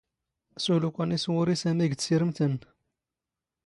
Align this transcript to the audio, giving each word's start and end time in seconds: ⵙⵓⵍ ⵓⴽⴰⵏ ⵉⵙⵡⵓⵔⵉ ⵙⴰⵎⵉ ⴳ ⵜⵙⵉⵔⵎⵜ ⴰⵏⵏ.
ⵙⵓⵍ 0.63 0.81
ⵓⴽⴰⵏ 0.87 1.09
ⵉⵙⵡⵓⵔⵉ 1.17 1.55
ⵙⴰⵎⵉ 1.61 1.85
ⴳ 1.89 1.91
ⵜⵙⵉⵔⵎⵜ 1.99 2.37
ⴰⵏⵏ. 2.45 2.55